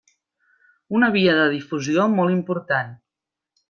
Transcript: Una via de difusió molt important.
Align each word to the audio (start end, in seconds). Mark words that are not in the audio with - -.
Una 1.01 1.11
via 1.17 1.37
de 1.41 1.45
difusió 1.53 2.09
molt 2.19 2.39
important. 2.41 2.95